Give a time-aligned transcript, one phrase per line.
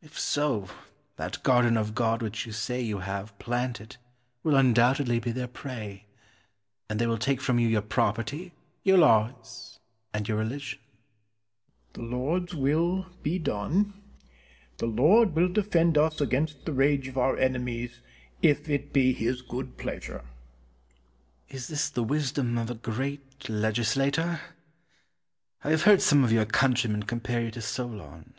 [0.00, 0.70] If so,
[1.16, 3.98] that garden of God which you say you have planted
[4.42, 6.06] will undoubtedly be their prey,
[6.88, 9.78] and they will take from you your property, your laws,
[10.14, 10.78] and your religion.
[11.92, 12.08] Penn.
[12.08, 13.92] The Lord's will be done.
[14.78, 18.00] The Lord will defend us against the rage of our enemies
[18.40, 20.20] if it be His good pleasure.
[20.20, 20.30] Cortez.
[21.64, 24.40] Is this the wisdom of a great legislator?
[25.62, 28.32] I have heard some of your countrymen compare you to Solon.